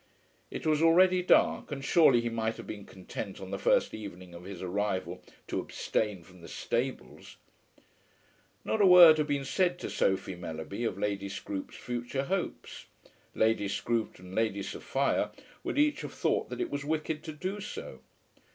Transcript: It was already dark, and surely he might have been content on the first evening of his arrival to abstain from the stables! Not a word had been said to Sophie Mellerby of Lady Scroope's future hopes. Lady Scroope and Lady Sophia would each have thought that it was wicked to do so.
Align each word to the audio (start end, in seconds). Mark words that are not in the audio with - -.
It 0.49 0.65
was 0.65 0.81
already 0.81 1.21
dark, 1.21 1.71
and 1.71 1.85
surely 1.85 2.21
he 2.21 2.29
might 2.29 2.57
have 2.57 2.65
been 2.65 2.85
content 2.85 3.39
on 3.39 3.51
the 3.51 3.59
first 3.59 3.93
evening 3.93 4.33
of 4.33 4.45
his 4.45 4.63
arrival 4.63 5.21
to 5.45 5.59
abstain 5.59 6.23
from 6.23 6.41
the 6.41 6.47
stables! 6.47 7.37
Not 8.65 8.81
a 8.81 8.87
word 8.87 9.19
had 9.19 9.27
been 9.27 9.45
said 9.45 9.77
to 9.77 9.91
Sophie 9.91 10.33
Mellerby 10.33 10.85
of 10.85 10.97
Lady 10.97 11.29
Scroope's 11.29 11.75
future 11.77 12.23
hopes. 12.23 12.87
Lady 13.35 13.67
Scroope 13.67 14.17
and 14.17 14.33
Lady 14.33 14.63
Sophia 14.63 15.29
would 15.63 15.77
each 15.77 16.01
have 16.01 16.13
thought 16.15 16.49
that 16.49 16.61
it 16.61 16.71
was 16.71 16.83
wicked 16.83 17.21
to 17.25 17.31
do 17.31 17.59
so. 17.61 17.99